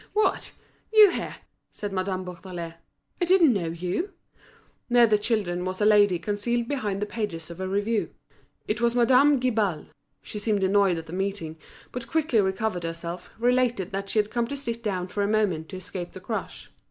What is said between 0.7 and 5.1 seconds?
you here!" said Madame Bourdelais. "I didn't know you." Near